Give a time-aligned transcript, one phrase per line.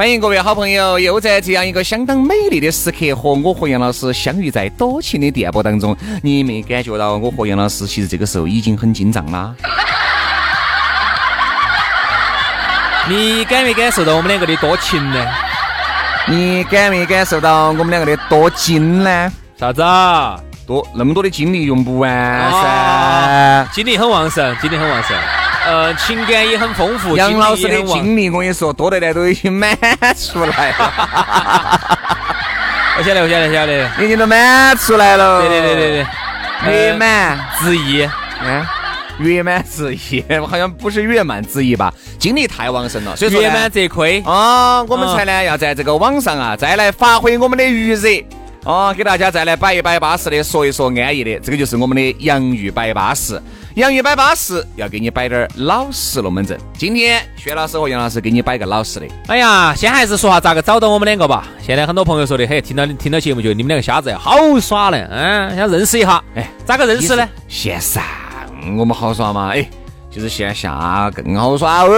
[0.00, 5.94] 欢迎各位好朋友，又在这样一个相当美丽的时刻，和我和杨老师相遇在多情的电波当中。
[6.22, 9.54] 你没感觉到我和杨老师其实这个时候已经很紧张啦？
[13.10, 15.22] 你感没感受到我们两个的多情呢？
[16.26, 19.30] 你感没感受到我们两个的多精呢？
[19.58, 20.40] 啥子啊？
[20.66, 22.10] 多那么多的精力用不完
[22.50, 25.14] 噻哦，精力很旺盛，精力很旺盛。
[25.70, 27.16] 呃，情感也很丰富。
[27.16, 29.78] 杨老师的精力也很旺精力，我跟你说，多得来都已经满
[30.16, 30.92] 出来了，
[32.98, 33.88] 我晓得，我晓得，晓得。
[34.04, 35.40] 已经都满出来了。
[35.42, 36.06] 对对对对
[36.64, 37.38] 对，月满。
[37.60, 38.08] 之意。
[38.42, 38.66] 嗯，
[39.20, 41.94] 月满之意， 好像不是月满之意吧？
[42.18, 44.20] 精力太旺盛了，所以说呢圆满则亏。
[44.26, 48.08] 啊，我们才呢要在这个网上啊，再来发挥我们的余热。
[48.64, 53.40] 哦，给大家再来摆一摆巴适的，说一说安逸的，这个就是我们的洋芋摆巴适。
[53.74, 56.58] 洋芋摆巴适，要给你摆点儿老实龙门阵。
[56.76, 59.06] 今天薛老师和杨老师给你摆个老实的。
[59.28, 61.46] 哎呀，先还是说下咋个找到我们两个吧。
[61.64, 66.20] 现在很多朋友说的，嘿，听到听到节目觉得你们两个瞎子好耍呢，嗯，想认识一下。
[66.34, 67.28] 哎，咋个认识呢？
[67.46, 68.02] 线上
[68.76, 69.52] 我们好耍吗？
[69.54, 69.64] 哎，
[70.10, 71.90] 就是线下更好耍哦。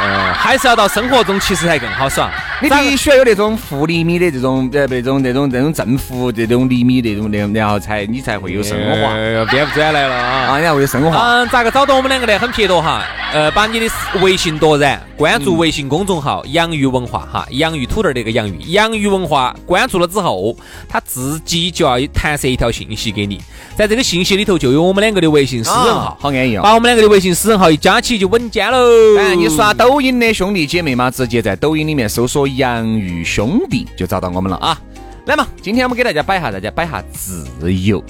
[0.00, 2.32] 呃，还是要到生活中，其实才更好耍。
[2.60, 9.12] 你必须要有那种负厘米的这种呃那种那种那种正负这种厘米那种那然后才你才会有升华。
[9.12, 10.48] 呃编不转来了啊！
[10.48, 11.16] 啊，你才会有升华。
[11.16, 12.38] 嗯，咋个找到我们两个呢？
[12.38, 13.86] 很撇脱哈，呃，把你的
[14.20, 20.56] 微信夺然，关注微信公众号“洋芋文化”哈，洋芋土豆儿那个洋芋，洋芋文化关注了之后，
[20.88, 23.40] 他自己就要弹射一条信息给你，
[23.76, 26.62] 在这个信息里头就有我们两个的微信私人号啊，好安逸哦。
[26.62, 28.78] 把我们两个的微信私人号一加起就稳健喽。
[29.18, 34.78] 哎，你刷抖音的兄弟姐妹嘛，直接在抖音里面搜索“洋芋兄弟”就找到我们了啊。
[35.26, 38.02] 来嘛，今天我们给大家摆一下，大家摆下自由。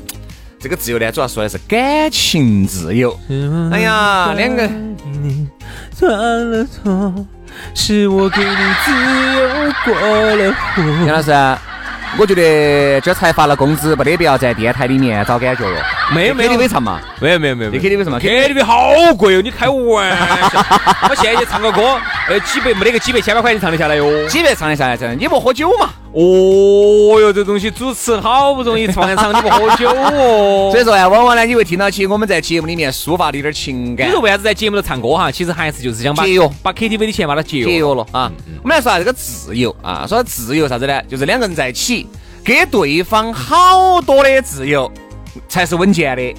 [0.61, 3.19] 这个自由呢，主要说的是感情自由。
[3.73, 4.69] 哎呀，两个
[5.93, 7.27] 错了错，
[7.75, 8.93] 是我给你自
[9.35, 9.95] 由过
[10.37, 10.83] 了火。
[11.07, 11.33] 杨老师，
[12.19, 15.77] 我觉得这才发了工资，没得必要在电台里面找感觉哟。
[16.15, 17.01] 没有没有 KTV 唱嘛？
[17.21, 19.43] 没有没有没有你 KTV 什么 KTV 好贵哦！
[19.43, 20.11] 你开玩
[20.51, 20.65] 笑？
[21.09, 21.99] 我现在去唱个歌，
[22.29, 24.27] 呃，几百没得个几百千把块钱唱得下来哟。
[24.29, 25.15] 几百唱得下来，真的。
[25.15, 25.91] 你不喝酒嘛？
[26.13, 30.71] 哦哟，这东西主持人好不容易放一场，你不喝酒哦。
[30.73, 34.13] 所以说呢，往往呢，你会听到起我们在节目里面抒发的一点情感你。
[34.13, 35.31] 说为啥子在节目头唱歌哈？
[35.31, 38.33] 其实还是就是想把节约把 KTV 的钱把它节约了啊。
[38.63, 41.03] 我们来说下这个自由啊，说自由啥子呢？
[41.09, 42.09] 就是两个人在一起，
[42.43, 44.91] 给对方好多的自由
[45.49, 46.35] 才是稳健的。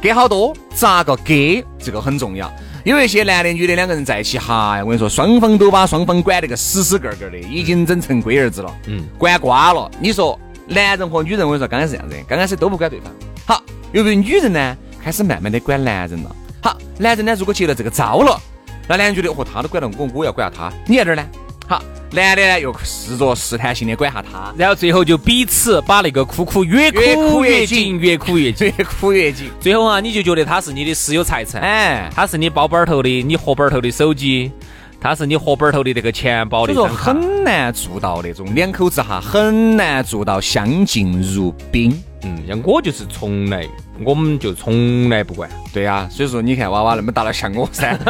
[0.00, 1.64] 给好多，咋个给？
[1.78, 2.48] 这个很重要。
[2.84, 9.90] 有一些男的、女的两个人在一起，哈呀，我跟你说，双方都把双方管得个死死个个的，已经整成龟儿子了，嗯，管瓜了。
[9.98, 10.38] 你说
[10.68, 13.12] 男人和女人，我跟你说，刚开始这样子，刚开始都不管对方。
[13.44, 13.60] 好，
[13.90, 16.36] 由于女人呢，开始慢慢的管男人了。
[16.62, 18.40] 好，男人呢，如果接了这个招了，
[18.86, 21.26] 那男人觉得，哦，他都管了我，我要管下他，你在这儿呢？
[21.68, 28.74] 好，男的呢又试着试探性的管下他，然后最后就彼此把那个苦苦越越苦苦越紧越哭，越苦越紧。
[28.78, 29.50] 越哭越紧。
[29.60, 34.50] 最后啊，你就觉得他是你的私有财产，哎，他是你包包头的，你荷包头的手机，
[34.98, 36.94] 他是你荷包头的那个钱包所以说的。
[36.94, 42.02] 很难做到那种两口子哈，很难做到相敬如宾。
[42.22, 43.68] 嗯，像我就是从来，
[44.04, 45.48] 我们就从来不管。
[45.72, 47.96] 对呀、所以说你看娃娃那么大了像我噻，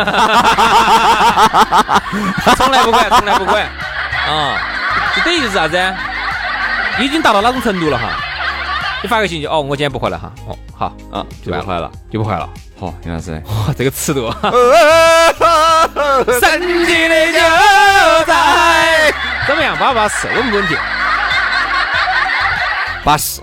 [2.57, 3.63] 从来不管，从来不管
[4.29, 4.59] 啊！
[5.17, 5.79] 就等于就是啥子？
[7.01, 8.11] 已经达到哪种程度了哈？
[9.03, 12.49] 你发个信息，哦，我今天不回来哈，哦，好，啊，就不回来了，就不回来了。
[12.81, 14.29] 好，杨老师，哇，这个尺度，
[16.41, 17.39] 神奇的就
[18.27, 19.13] 在
[19.47, 19.77] 怎么样？
[19.79, 20.27] 巴不巴适？
[20.29, 20.79] 稳不稳健？
[23.05, 23.41] 巴适，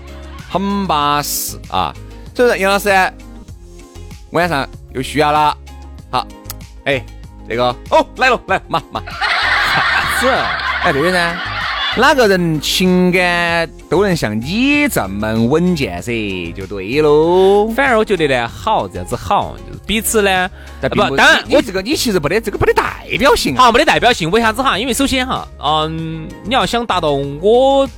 [0.50, 1.92] 很巴适啊！
[2.36, 2.90] 所以说杨老师
[4.32, 5.56] 晚上有需要了，
[6.10, 6.26] 好，
[6.84, 7.02] 哎，
[7.48, 9.02] 这个哦来了来嘛嘛，
[10.20, 10.28] 是，
[10.82, 11.34] 哎对的噻，
[11.96, 17.68] 哪个人情感都能像你这么稳健噻，就对喽。
[17.74, 23.64] 反而我觉得呢，好这样子好，就是彼此呢，但不，当然我这个你其实没得这个没得代表性啊。
[23.64, 24.78] 好没得代表性，为啥子哈？
[24.78, 27.88] 因为首先哈，嗯，你要想达到我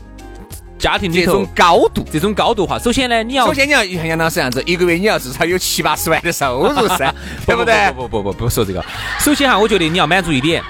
[0.79, 2.05] 家庭这种高度。
[2.13, 7.13] 这种高度哈，首先呢，你要首先你要像杨老师这样子，一个月你要至少有七八十万的收入噻，
[7.45, 7.91] 对不对？
[7.93, 8.85] 不不不不不说这个。
[9.19, 10.63] 首先哈，我觉得你要满足一点，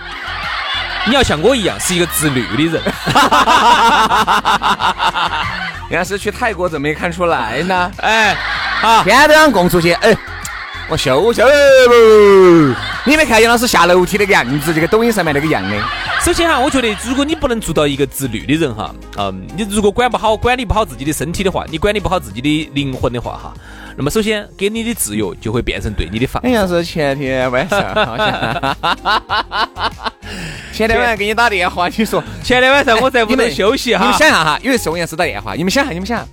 [1.06, 2.82] 你要像我一样是一个自律的人。
[5.90, 7.90] 杨老师去泰国怎么没看出来呢？
[7.99, 8.34] 哎，
[8.81, 10.16] 好，天天都想供出去，哎，
[10.88, 11.44] 我秀秀。
[13.04, 15.76] 你没看杨老师下楼梯那个样子，就跟抖音上面那个样的。
[16.28, 23.54] 首先哈，我觉得如果你不能做到一个自律的人哈，嗯，你如果管不好、管理不好自己的身体的话，你管理不好自己的灵魂的话哈，
[23.96, 26.48] 那么首先给你的自由就会变成对你的放好。
[26.50, 28.76] 像是前天晚上，好像。
[30.70, 36.28] 前天晚上给你打电话，你说前天晚上我在屋头休息哈，你们想一下哈，因为是杨师打电话，你们想下，你们想，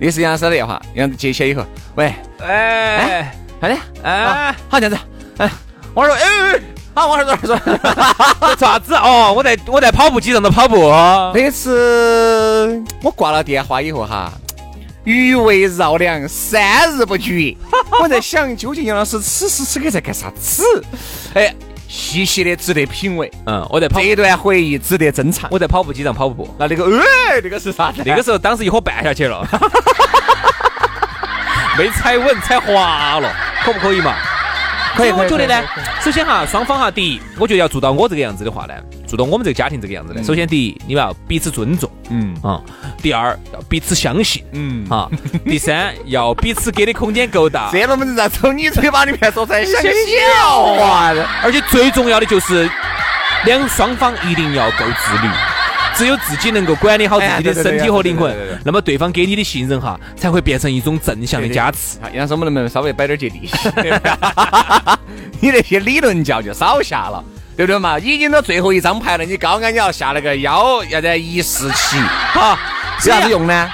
[0.00, 1.64] 那是杨师的电话，杨接起来以后，
[1.94, 4.98] 喂，哎，好的，哎，好这样子，
[5.36, 5.48] 哎，
[5.94, 6.60] 我说，哎，
[6.94, 7.58] 好，我说，我说，
[8.40, 8.94] 做啥子？
[8.94, 10.90] 哦，我在我在跑步机上头跑步。
[11.34, 14.32] 那次我挂了电话以后哈，
[15.04, 17.56] 余味绕梁，三日不绝。
[18.02, 20.64] 我在想，究竟杨老师此时此刻在干啥子？
[21.34, 21.54] 哎，
[21.86, 23.30] 细细的值得品味。
[23.46, 25.48] 嗯，我在跑这，一段回忆值得珍藏。
[25.52, 26.52] 我在跑步机上跑步。
[26.58, 28.02] 那那个，哎，那个是啥子？
[28.04, 29.46] 那个时候当时一伙绊下去了，
[31.78, 33.32] 没踩稳，踩滑了，
[33.64, 34.16] 可不可以嘛？
[34.96, 35.62] 可以我觉得呢
[36.02, 38.74] 首先哈，双方哈，第一，我觉得要做到我这个样子的话呢，
[39.06, 42.34] 做到我们这个家庭这个样子呢，首先第一，你们要彼此尊重，嗯。
[42.42, 42.60] 啊，
[43.02, 45.08] 第二要彼此相信，嗯，啊，
[45.44, 51.26] 第三要彼此给的空间够大，这龙门阵在从你嘴巴里面说出来，像个笑话的。
[51.42, 52.68] 而且最重要的就是
[53.44, 55.28] 两双方一定要够自律。
[55.98, 58.32] 只有自己能够管理好自己的身体和灵魂
[58.64, 61.98] 那么对方给你的信任哈，才会变成一种正向的加持。
[62.00, 63.52] 好，杨师，我们能不能稍微摆点接地气？
[65.40, 67.24] 你那些理论教就少下了，
[67.56, 67.98] 对不对嘛？
[67.98, 71.96] 已经到最后一张牌了，你高安你要下那个幺，要在一四七，
[72.32, 72.56] 好，
[73.04, 73.68] 有啥子用呢？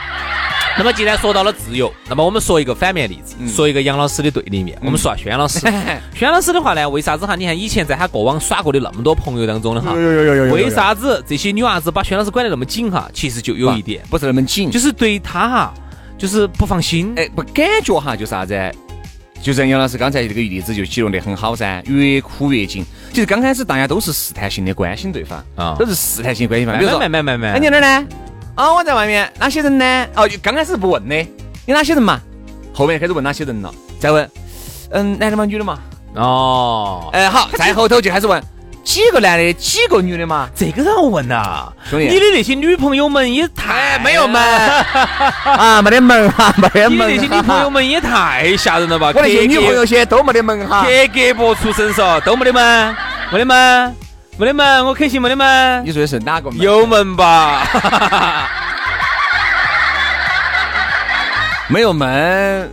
[0.78, 4.76] 那么既然说到了自由，那么我们说一个反面例子，嗯说一个杨老师的对立面。
[4.82, 5.60] 我们说下轩老师，
[6.14, 7.36] 轩老师的话呢，为啥子哈？
[7.36, 13.08] 你看以前在他过往耍过的那么多朋友当中的哈，为啥子这些女娃子把轩老师管得那么紧哈？
[13.12, 15.74] 其实就有一点，不是那么紧，就是对他哈，
[16.18, 17.12] 就是不放心。
[17.16, 18.54] 哎，不感觉哈，就啥子？
[19.40, 22.82] 就像杨老师刚才这个例子就形容得很好噻，越哭越紧。
[23.12, 26.78] 其实刚开始大家都是试探性的关心对方，啊都是试探性关心对方。
[26.78, 28.08] 比如说，慢慢慢慢哎，你在哪儿呢？
[28.54, 29.30] 啊，我在外面。
[29.38, 30.06] 哪些人呢？
[30.14, 31.16] 哦，刚开始不问的，
[31.66, 32.20] 有哪些人嘛？
[32.72, 34.30] 后面开始问哪些人了，再问，
[34.90, 35.78] 嗯，男的嘛，女的嘛？
[36.14, 38.42] 哦，哎，好，再后头就开始问
[38.84, 40.48] 几个男的，几个女的嘛？
[40.54, 44.40] 这个让我问呐，兄弟你的那些女朋友们也太哎，没有门
[45.44, 47.16] 啊，没得门哈，没得你的门。
[47.16, 49.10] 那些女朋友，们也太吓人了吧！
[49.14, 50.84] 我那些女朋友些都没得门哈。
[50.84, 52.96] 格格不出身嗦，都没得门，
[53.32, 53.96] 没得门，
[54.36, 56.60] 没得门，我肯信没得门你，说的是哪个门？
[56.60, 57.66] 有门吧？
[61.68, 62.72] 没有门？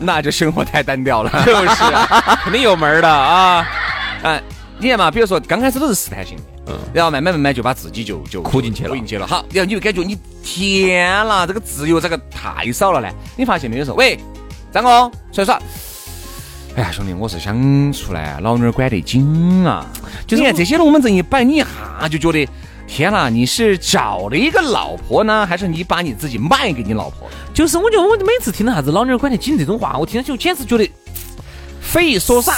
[0.00, 1.42] 那就生活太单调了。
[1.44, 3.66] 就是啊， 肯定有门儿的啊！
[4.22, 4.40] 嗯，
[4.78, 9.26] 你看嘛，比如说刚开始都是试探性的，嗯然后慢慢慢慢就把自己就就哭进去了哭进去了。
[9.26, 13.08] 好，然后你就感觉你天啦，这个自由这个太少了呢。
[13.34, 13.84] 你发现没有？
[13.84, 14.16] 说，喂，
[14.72, 15.58] 张哥出来耍。
[16.78, 19.84] 哎呀，兄弟，我是想出来，老娘管得紧啊！
[20.28, 22.48] 就是你看这些龙门阵一摆，你一下就觉得，
[22.86, 27.28] 天啦，你是找了一个老婆呢，还是你把你自己卖给你老婆？
[27.52, 30.88] 就是我觉得我每次听到啥子老娘管得紧这种话，我听上去我简直觉得
[31.80, 32.40] 匪说。
[32.40, 32.54] 啥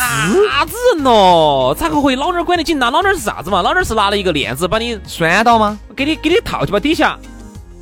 [0.66, 1.75] 子人咯？
[1.78, 2.78] 咋个会老娘管得紧？
[2.78, 3.62] 那老娘是啥子嘛？
[3.62, 5.78] 老娘是拿了一个链子把你拴到吗？
[5.97, 7.18] 给你给你套起，把底下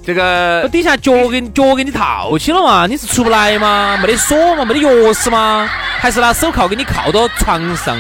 [0.05, 2.87] 这个我底下脚给你脚给你套起了嘛？
[2.87, 3.99] 你是出不来吗？
[4.01, 4.65] 没得锁嘛？
[4.65, 5.69] 没得钥匙吗？
[6.01, 7.97] 还是拿手铐给你铐到床上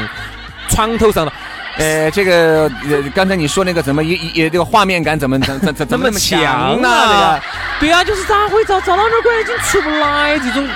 [0.71, 1.33] 床头上了？
[1.77, 6.89] 呃，这个呃，刚才你说那个怎么也也这个画面感怎么怎怎怎怎么那么强呢？
[6.89, 7.41] 啊？
[7.79, 10.67] 对啊，就是咋会找找老娘管已经出不来这种，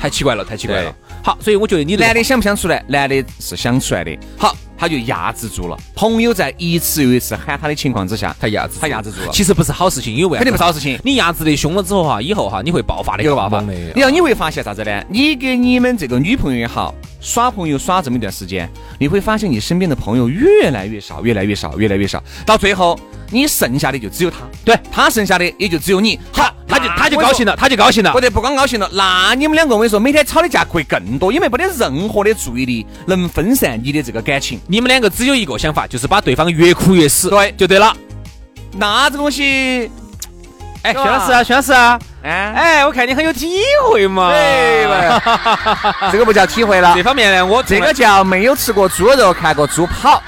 [0.00, 0.94] 太奇怪了，太奇怪了对。
[1.24, 2.84] 好，所以我觉得你男的想不想出来？
[2.86, 4.14] 男的是想出来的。
[4.36, 5.76] 好，他就压制住了。
[5.94, 11.00] 朋友在一次又一次喊他的情况之下，他压制他压制住了，其实不是好事情，因为为肯定不是好事情。
[11.02, 13.92] 你压制的凶了之后哈，以后哈你会爆发的有个办法更猛的。
[13.96, 15.02] 然后你会发现啥子呢？
[15.08, 23.00] 你跟你们这个女朋友也好，耍朋友耍这么一段时间，你会发现你身边的朋友越来越少，越来越少，越来越少，到最后
[23.30, 26.20] 你剩下的就只有他，对他剩下的也就只有你。
[26.30, 28.20] 好，他就他就高兴了，他就高兴了不。
[28.20, 34.60] 得不光高兴了，那你们两个我跟你说，每天吵的架会更多，因为没得任何的注意力能分散你的这个感情。
[34.66, 37.94] 你们两个只有一个想法，就是把对方越哭越死，对就对了。
[38.76, 39.90] 那这东西，
[40.82, 43.52] 哎，是吧薛老师啊，薛老师啊，哎哎，我看你很有体
[43.88, 44.32] 会嘛。
[46.10, 50.22] 这个不叫体会了这，方面呢，我这个叫没有吃过猪肉，看过猪跑。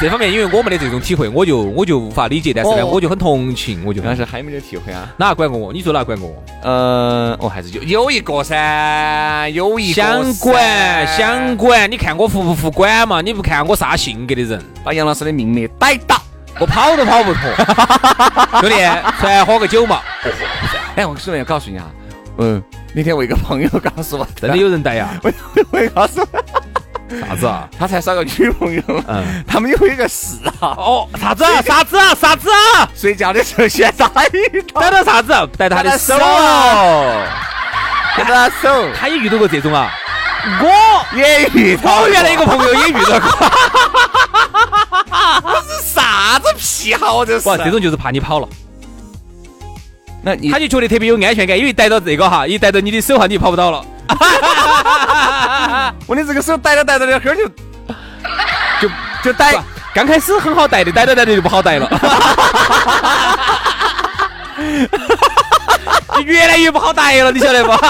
[0.00, 5.12] 这方面，因为我没得这种体会，我就我就无法理解，但是呢，哦我就很同情，我就但是还没得体会啊。
[5.18, 5.72] 哪管过我？
[5.74, 6.42] 你说哪管过我？
[6.62, 13.20] 呃，我，还是有有一个噻，有一个想管想管，你看我服不服管嘛？
[13.20, 16.16] 你不看我啥性格的人，把杨老师的命脉逮到。
[16.58, 17.42] 我跑都跑不脱。
[18.60, 18.76] 兄弟，
[19.20, 20.00] 出来喝个酒嘛？
[20.96, 21.90] 哎，我顺便告诉你啊，
[22.38, 22.62] 嗯，
[22.94, 25.20] 那天我一个朋友告诉我，真的有人带 呀？
[25.22, 25.32] 我
[25.70, 26.42] 我也告诉我，
[27.18, 27.68] 啥子啊？
[27.76, 31.60] 他才耍个女朋友，嗯他们有一个嗜好，哦，啥子啊？
[31.62, 32.14] 啥子啊？
[32.14, 32.88] 啥子啊？
[32.94, 35.32] 睡觉的时候先打一套，逮到啥子？
[35.58, 36.14] 逮到他的手。
[38.16, 39.90] 跟他手，他也遇到过这种啊？
[40.62, 43.30] 我也遇到我原来一个朋友也遇到过。
[45.42, 47.48] 这是啥子癖好这是？
[47.48, 48.48] 哇，这种就是怕你跑了，
[50.22, 53.84] 那你他就觉得特别有安全感，因为逮到这个哈，一逮到你的手哈，你就跑不到了。
[56.06, 57.46] 我的这个手逮着逮着两会儿就
[58.80, 58.88] 就
[59.24, 59.54] 就逮，
[59.94, 61.88] 刚开始很好逮的，逮着逮着就不好逮了。
[66.14, 67.72] 就 越来越不好逮了，你晓得不？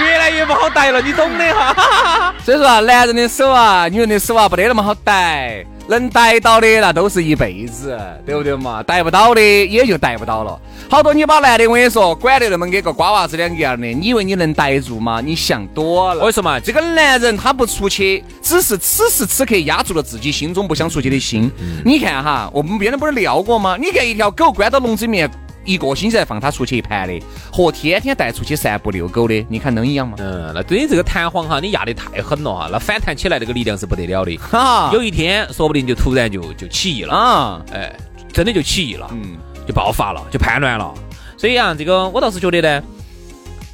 [0.00, 2.32] 越来越不好逮了，你懂的哈。
[2.44, 8.82] 所以说啊，男人的手啊，女人的手啊，不得那么好逮，能逮到的那都是一辈子，对不对嘛？
[8.82, 10.60] 逮不到的也就逮不到了。
[10.88, 15.22] 好多你把男的，我跟你说，管得那么跟个瓜娃子两个样的，你以为你能逮住吗？
[15.24, 16.20] 你想多了。
[16.20, 21.50] 我跟你说嘛，这个男人他不出去，只是此时此刻压住了自己心中不想出去的心。
[21.84, 23.76] 你看哈，我们别人不是聊过吗？
[23.80, 25.30] 你看一条狗关到笼子里面。
[25.68, 27.20] 一个星期才放它出去一盘的，
[27.52, 30.16] 和天天带出去散步遛狗的，你看能一样吗？
[30.18, 34.34] 嗯，那对你这个弹簧哈，你压得太狠了哈，那反弹起来那个力量是不得了的。
[34.38, 37.94] 哈，有一天说不定就突然就就起义了，啊，哎，
[38.32, 39.06] 真的就起义了。
[39.12, 40.94] 嗯，就爆发了，就叛乱了。
[41.36, 42.82] 所以啊，这个我倒是觉得呢，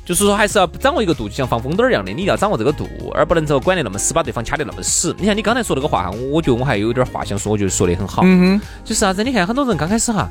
[0.05, 5.15] 就是说还是要掌握一个度，就像放风筝一样的，你要掌握这个度，而不能说管得那么死，把对方掐得那么死。
[5.19, 8.23] 你看你刚才说那个话哈，我觉得我还有点话想说，我觉得说得很好。
[8.25, 9.23] 嗯哼，就是啥子？
[9.23, 10.29] 你看很多人刚开始哈，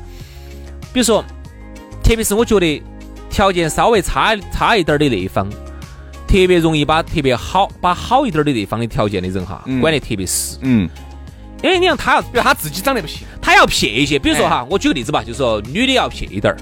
[0.92, 1.24] 比如说，
[2.04, 2.82] 特别是我觉得
[3.30, 5.48] 条件稍微差差一点儿的那一方，
[6.28, 10.58] 特别容易把特别好把好一点儿的那方的条件的人哈，嗯管得特别死。
[10.60, 10.88] 嗯，
[11.62, 16.58] 因为你看他要比如他自己长得不行，他要撇一些，比如说哈，我举个例子吧，就是说女的要撇一点儿，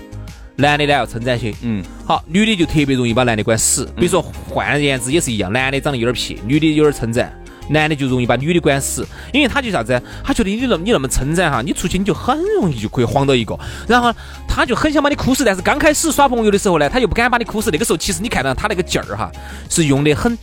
[0.54, 1.52] 男的呢要称赞些。
[1.62, 3.84] 嗯，好，女的就特别容易把男的管死。
[3.96, 7.37] 比如说换言之也是一样，男的长得有点撇，女的有点称赞。
[7.69, 10.00] 男的就容易把女的管死，因为他就啥子？
[10.25, 14.12] 他觉得你那么你那么称赞哈，你出去你就很容易就可以晃到一个，然后
[14.47, 15.45] 他就很想把你哭死。
[15.45, 17.71] 但是刚开始耍朋友的时候呢，他又不敢把你哭死。
[17.71, 19.31] 那个时候其实你看到他那个劲儿哈，
[19.71, 20.37] 是用的很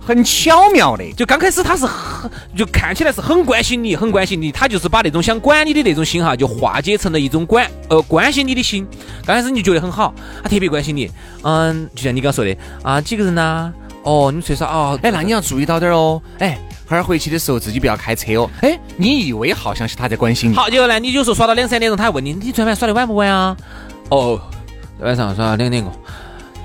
[0.00, 8.86] 很巧妙的，就刚开始他是很，就看起来是很关心你，很关心你，他就是把那种想管你的那种心哈，就化解成了一种管呃关心你的心。
[9.26, 11.10] 刚开始你就觉得很好，他特别关心你，
[11.42, 13.70] 嗯，就像你刚说的啊，几个人呐、
[14.02, 14.98] 哦，你们睡啥哦？
[15.02, 23.56] 哎，那你要注意到点儿哦，哎，后儿回去的时候自己不要开车哦，哎，你以为好像是他在关心你，好，结果呢，你有时候耍到两三点钟，他还问你，你昨天晚上耍的晚不晚啊？
[24.10, 24.40] 哦，
[25.00, 25.92] 晚上耍两点过。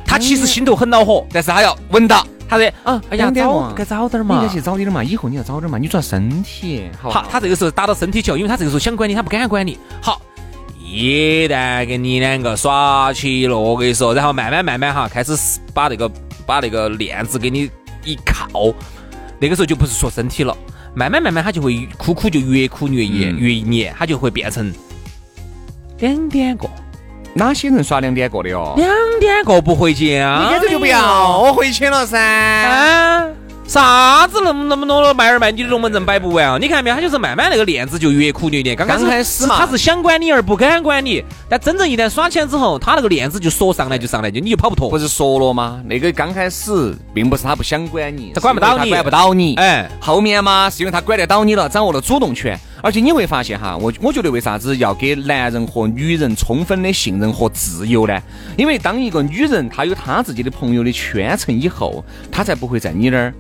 [0.05, 4.53] 他其实心头很恼火，但是他要稳到，他说，嗯，哎呀，早该早点你嘛应该。
[4.53, 9.77] 去早点嘛，以后你要早点嘛，你主要身体好好，他这个时候打到身体球，因为他这个时候想管你，他不敢管你。
[10.01, 10.21] 好，
[10.79, 15.35] 一旦跟你两个耍起了，我跟你说，然后慢慢慢慢哈，开始
[15.73, 16.07] 把那个
[16.45, 17.69] 把那个链子给你
[18.05, 18.73] 一靠，
[19.39, 20.55] 那个时候就不是说身体了，
[20.93, 24.73] 慢慢慢慢他就会哭哭就越哭越严、嗯越黏，他就会变成
[25.99, 26.69] 两点过，
[27.33, 28.73] 哪些人耍两点过的哦？
[28.77, 30.01] 两点过不回家，
[30.43, 32.19] 你干脆就不要我回去了噻。
[32.19, 33.27] 啊！
[33.65, 36.57] 啥子那么那么多的卖儿卖女的龙门阵摆不完啊？
[36.59, 36.95] 你看没有？
[36.95, 38.75] 他就是慢慢那个链子就越苦越黏。
[38.75, 44.89] 刚开始刚开始嘛他是想管你而不敢管你，但真正一旦耍起来之后，他那个链子就说上来就上来，就你就跑不脱。
[44.89, 45.81] 不是说了吗？
[45.85, 49.55] 那个刚开始并不是他不想管你，他管不到你管不到你。
[49.55, 52.59] 哎，后面嘛，是因为他管得到你了，掌握了主动权。
[52.83, 58.21] 而且你会发现哈，我我觉得为啥子要给男人和女人充分的信任和自由呢？
[58.57, 63.33] 因为当一个女人她有她自己的朋友的圈层以后，她才不会在你那儿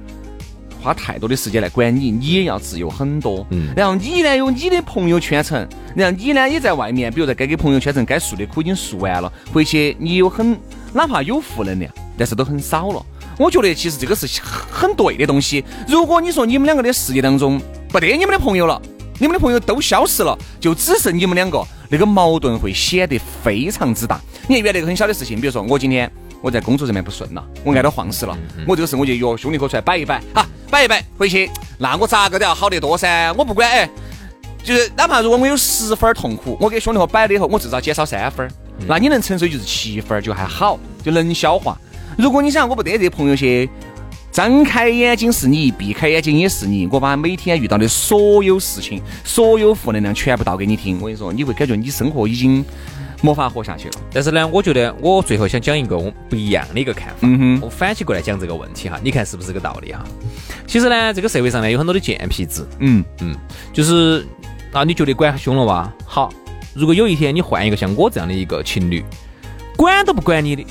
[0.81, 3.45] 花太多的时间来管你，你也要自由很多。
[3.51, 10.57] 嗯然后你呢有你的朋友圈层，然后你呢也在外面，比如在该给朋友圈层该诉的苦已经诉完了，回去你有很
[10.93, 13.05] 哪怕有负能量，但是都很少了。
[13.37, 15.65] 我觉得其实这个是很很对的东西。
[15.85, 17.59] 如果你说你们两个的世界当中
[17.89, 18.81] 不得你们的朋友了，
[19.19, 24.19] 你们的朋友都消失了，就只剩你们两个，那个矛盾会显得非常之大。
[24.47, 33.89] 你看原来一个很小的事情，比如说我今天我在工作上面不顺了，我挨到晃死了，我这个事我就约兄弟伙出来摆一摆，哈，摆一摆回去，那我咋个都要好得多噻，我不管哎，
[34.63, 38.49] 就是哪怕如果我有十分痛苦，我给兄弟伙摆了以后，我至少减少三分，
[38.87, 41.77] 那你能承受就是七分就还好，就能消化。
[42.17, 43.69] 如果你想我不得这些朋友些。
[44.33, 46.87] 张开眼睛是你，闭开眼睛也是你。
[46.91, 50.97] 我把每天遇到的所有事情、所有负能量全部倒给你听。
[50.99, 52.65] 我跟你说，你会感觉你生活已经
[53.21, 53.93] 没法活下去了。
[54.11, 57.19] 但是呢，我觉得我最后想讲一个我不一样的一个看法。
[57.21, 60.03] 嗯哼，我反起过来讲这个问题哈，你看是不是这个道理哈？
[60.65, 62.67] 其实呢，这个社会上呢有很多的贱皮子。
[62.79, 63.35] 嗯嗯，
[63.71, 64.25] 就是
[64.71, 65.93] 啊，你觉得管凶了吧？
[66.07, 66.33] 好，
[66.73, 69.05] 如果有一天你换一个像我这样的一个情侣，
[69.77, 70.65] 管都不管你的。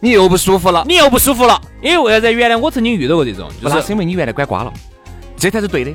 [0.00, 2.32] 你又不舒服了，你又不舒服了，因为为啥子？
[2.32, 4.72] 原来我曾经遇到过这种，就是因为你原来管瓜了，
[5.36, 5.90] 这才是对的，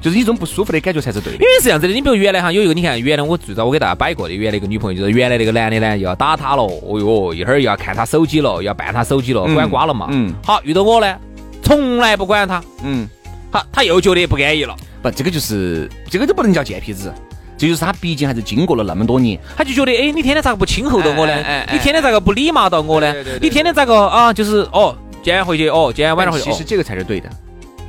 [0.00, 1.38] 就是你这种不舒服的感觉才是对的。
[1.38, 10.08] 因为是这样子的，你比如原来哈有一个，你看原来我最早我给大家摆过的，原来一个女朋友，就是原来那个男的呢又要打她了，哦哟，一会儿又要看她手机了，要办她手机了，管瓜了嘛。
[10.10, 10.34] 嗯。
[10.44, 11.16] 好，遇到我呢，
[11.62, 12.62] 从来不管他。
[12.82, 13.08] 嗯。
[13.50, 14.76] 好，他又觉得不安逸了。
[15.00, 17.12] 不，这个就是这个都不能叫贱皮子。
[17.58, 21.34] 这就是他，毕竟还是经过了那么多年，他就觉得，哎，你天天咋个不亲厚到我呢？
[21.72, 23.12] 你天天咋个不礼貌到我呢？
[23.42, 24.32] 你天天咋个啊？
[24.32, 26.50] 就是哦，今天回去哦，今天晚上回去。
[26.52, 27.28] 其实这个才是对的，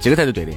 [0.01, 0.51] 这个才是对的，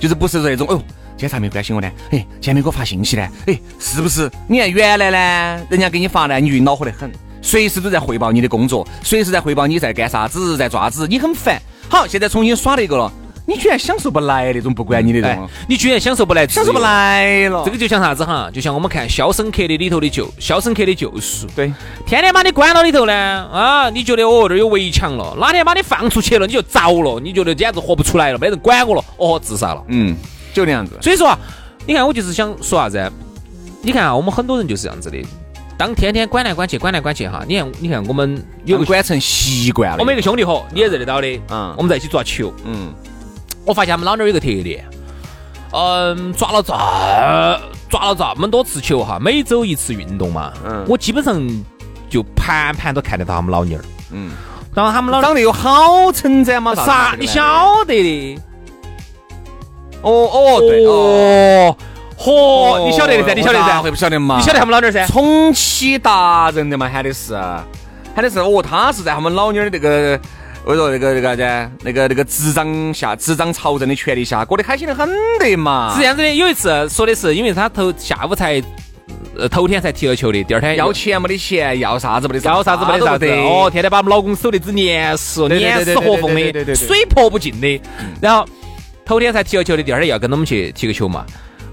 [0.00, 0.82] 就是不是那种，哦，
[1.16, 1.88] 今天咋没关心我呢？
[2.10, 3.28] 哎，今天没给我发信息呢？
[3.46, 4.28] 哎，是不是？
[4.48, 7.08] 你看原来呢，人家给你发呢，你就恼火得很，
[7.40, 11.62] 随时都在汇报你的工作，随时在汇报你在干啥子，在爪子，你很烦。
[11.88, 13.12] 好，现在重新耍了一个了。
[13.48, 17.62] 你居然享受不来那种不管你的那种，你居然享受不来，享受不来了。
[17.64, 18.50] 这个就像啥子哈？
[18.52, 21.46] 就像我们看《肖申克的里头的救，肖申克的救赎》。
[21.54, 21.72] 对，
[22.04, 29.82] 天天把你关到里头呢，啊，你觉得哦这儿有围墙了，哪天把你放出去了，你就着了，你觉得简直活不出来了，没人管我了，哦，自杀了。
[29.86, 30.16] 嗯，
[30.52, 30.98] 就那样子。
[31.00, 31.38] 所以说啊，
[31.86, 33.12] 你看我就是想说啥子？
[33.80, 35.22] 你看啊，我们很多人就是这样子的，
[35.78, 37.44] 当天天管来管去，管来管去哈。
[37.46, 39.98] 你看，你看我们有个管成习惯了。
[40.00, 42.92] 我们一个兄弟伙，你也认得到的，嗯，我们在一起抓球，嗯。
[43.66, 44.84] 我发现他们老儿有个特点，
[45.72, 46.72] 嗯，抓了这
[47.88, 51.42] 抓了这么多次球哈，每周一次运动嘛，嗯，我基本上
[52.08, 54.30] 就盘盘都看得到他们老妞儿，嗯，
[54.72, 56.76] 然后他们老长得有好称赞吗？
[56.76, 57.16] 啥？
[57.18, 58.40] 你晓得的？
[60.02, 61.76] 哦哦对哦，
[62.16, 63.34] 嚯，你晓得的噻？
[63.34, 63.82] 你晓得噻？
[63.82, 64.36] 会不晓得嘛？
[64.38, 65.04] 你晓得他们老妞儿噻？
[65.08, 67.34] 宠妻达人的嘛，喊的是，
[68.14, 70.16] 喊的是哦，他是在他们老妞儿那个。
[70.66, 71.70] 我说那个那个啥子？
[71.84, 75.92] 那个那个执掌下执掌朝政的权利下，过得开心的很的嘛。
[75.94, 78.60] 是这样子的，有一次说的是，因为他头下午才，
[79.38, 83.28] 呃，头天才踢了球的，第二天要钱没得钱，要啥子没得啥，要啥子没得啥子。
[83.30, 87.80] 哦，天天把我们老公守得只严实，严丝合缝的，水泼不进的。
[88.20, 88.44] 然后
[89.04, 91.24] 头天才踢了球的，第二天要跟他们去踢个球嘛。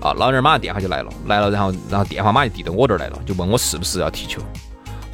[0.02, 4.40] 啊，老娘马上电话就来了，来了，然后然后电话马上递到我这儿来了，就问我是不是要踢球。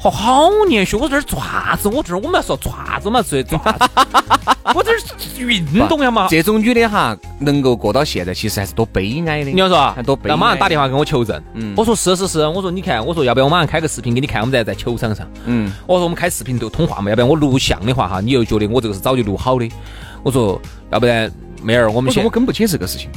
[0.02, 1.86] 好好年轻，我这儿做啥子？
[1.86, 3.20] 我这儿我们要说做啥子嘛？
[3.20, 3.84] 做做啥子？
[4.74, 4.96] 我这儿
[5.38, 6.26] 运动呀嘛。
[6.30, 9.50] 这种女的哈，能够过到现在，其实还是多悲哀的。
[9.50, 10.32] 你要说，多悲哀。
[10.32, 11.38] 那马上打电话跟我求证。
[11.52, 11.74] 嗯。
[11.76, 15.28] 我说是是是，我说你看，我说要不要我马上开个视频给你看，我们在在球场上。
[15.44, 15.70] 嗯。
[15.86, 19.68] 我说我们开视频都通话嘛，要不然我录像的话哈，你又觉得我这个是早就录好的。
[20.22, 20.58] 我说
[20.90, 21.30] 要不然
[21.62, 22.24] 妹儿，我们先。
[22.24, 23.10] 我根本不解释这个事情。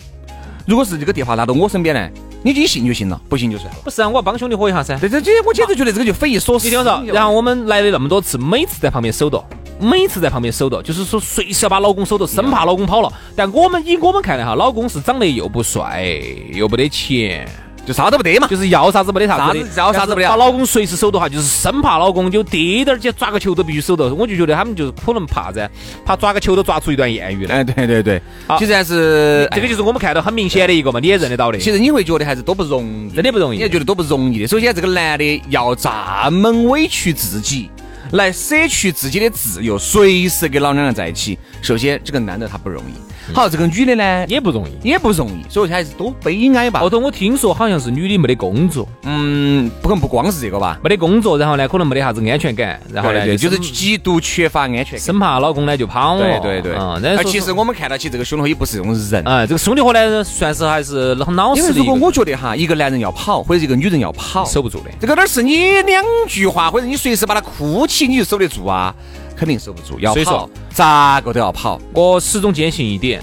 [0.65, 2.11] 如果是这个电话拿到我身边来。
[2.45, 3.79] 你就信就行了，不信就算了。
[3.85, 4.97] 不是啊，我要帮兄弟伙一下噻。
[4.99, 6.65] 对这这，我简直觉得这个就匪夷所思。
[6.65, 9.41] 你听我说，然后我们来了那么多次，每次在旁边守着，
[9.79, 13.09] 每次在旁边守着，就是说随时要把老公守着，生怕老公跑了。
[13.33, 16.05] 但我们以我们看来哈，老公是长得又不帅，
[16.51, 17.47] 又不得钱。
[17.85, 20.27] 就啥都不得嘛，就是要啥子没得啥子，要啥子不得。
[20.27, 24.05] 把老公随时守的话，就是生怕老公就滴点儿，去抓个球都必须守到。
[24.05, 25.69] 我就觉得他们就是可能怕噻，
[26.05, 27.55] 怕抓个球都抓出一段艳遇来。
[27.55, 28.21] 哎，对对对，
[28.57, 31.57] 其实还是这个就是我们看到很明显的一个嘛，你也认得到的。
[31.57, 34.47] 其实你会觉得还是多不容易，真的不容易，你也觉得多不容易的。
[34.47, 35.89] 首先，这个男的要这
[36.31, 37.69] 么委屈自己，
[38.11, 41.37] 来舍去自己的自由，随时跟老娘娘在一起。
[41.61, 42.93] 首先，这个男的他不容易。
[43.33, 46.79] 好，这个女的呢也不容易，也不容易，所以还是多悲哀吧。
[46.79, 56.39] 后头我听说好像是女的没得工作，嗯，不可能不光是这个吧，没得工作，然后呢可能没得啥子安全感，然后呢就是极度缺乏安全感，生怕老公呢就跑了。
[56.41, 61.69] 对对对，啊，其实我们看到起这个兄弟伙也不是这种人，啊，这个兄弟伙呢算是还是很老实的。
[61.69, 64.89] 因为如果我觉得哈，一个男人要跑或者一个女人要跑，守不住的。
[64.99, 68.93] 这个哪是你两句话或者你随时把他哭起你就守得住啊？
[69.35, 71.79] 肯定守不住，要跑咋个都要跑。
[71.93, 73.21] 我始终坚信一点。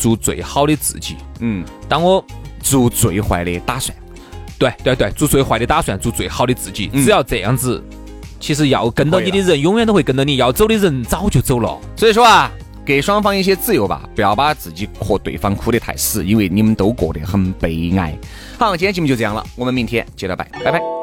[0.00, 1.14] 做最好的自己。
[1.40, 2.24] 嗯，当我
[2.62, 3.94] 做最坏的打算，
[4.58, 6.86] 对对对，做最坏的打算，做最好的自己。
[6.86, 7.84] 只要这样子，
[8.40, 11.78] 其实要跟到你的人永远都会跟到你，要走的人早就走了。
[11.96, 12.50] 所以说啊，
[12.82, 18.16] 给双方一些自由吧，不要把自己和对方哭得太死，因为你们都过得很悲哀。
[18.58, 20.99] 好，今天节目就这样了，我们明天接着拜，拜拜。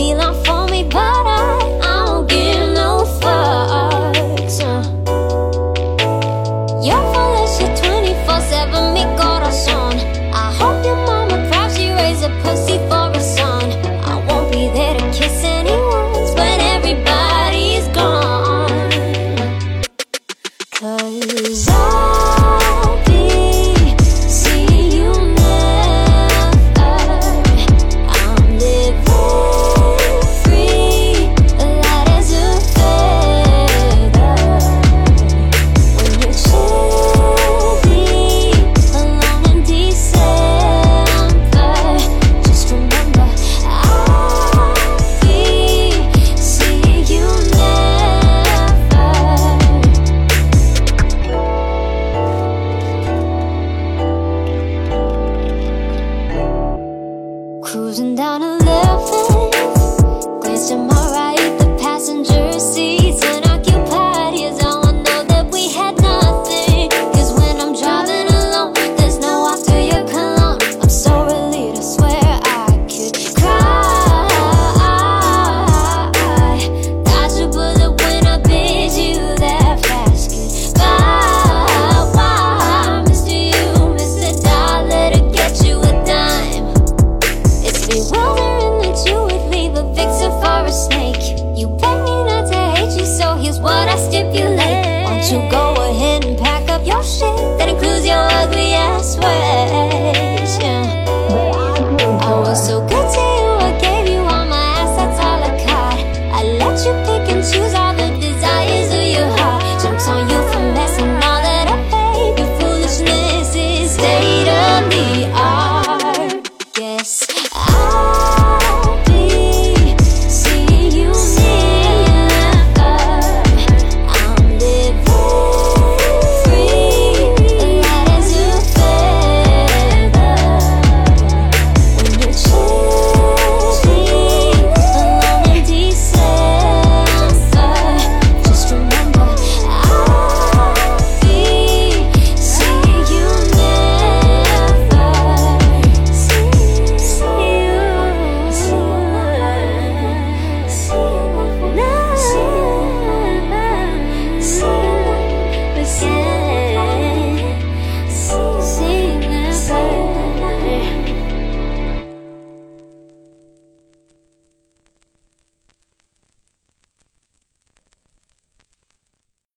[0.00, 0.39] belong